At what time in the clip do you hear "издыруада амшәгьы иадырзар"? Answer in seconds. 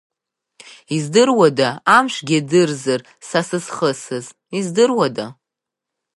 0.95-3.01